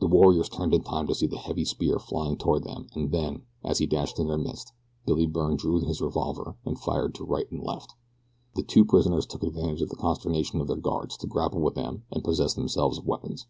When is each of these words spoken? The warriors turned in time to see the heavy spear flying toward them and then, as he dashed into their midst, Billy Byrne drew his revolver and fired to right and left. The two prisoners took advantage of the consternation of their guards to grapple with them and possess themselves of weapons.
The 0.00 0.06
warriors 0.08 0.50
turned 0.50 0.74
in 0.74 0.82
time 0.82 1.06
to 1.06 1.14
see 1.14 1.26
the 1.26 1.38
heavy 1.38 1.64
spear 1.64 1.98
flying 1.98 2.36
toward 2.36 2.64
them 2.64 2.86
and 2.92 3.10
then, 3.10 3.44
as 3.64 3.78
he 3.78 3.86
dashed 3.86 4.18
into 4.18 4.28
their 4.28 4.36
midst, 4.36 4.74
Billy 5.06 5.24
Byrne 5.26 5.56
drew 5.56 5.80
his 5.80 6.02
revolver 6.02 6.58
and 6.66 6.78
fired 6.78 7.14
to 7.14 7.24
right 7.24 7.50
and 7.50 7.64
left. 7.64 7.94
The 8.56 8.62
two 8.62 8.84
prisoners 8.84 9.24
took 9.24 9.42
advantage 9.42 9.80
of 9.80 9.88
the 9.88 9.96
consternation 9.96 10.60
of 10.60 10.66
their 10.66 10.76
guards 10.76 11.16
to 11.16 11.26
grapple 11.26 11.62
with 11.62 11.76
them 11.76 12.04
and 12.10 12.22
possess 12.22 12.52
themselves 12.52 12.98
of 12.98 13.06
weapons. 13.06 13.46